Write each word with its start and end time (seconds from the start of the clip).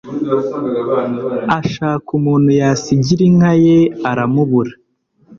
ashaka 1.59 2.07
umuntu 2.17 2.49
yasigira 2.59 3.21
inka 3.29 3.53
ye 3.65 3.77
aramubura 4.11 4.71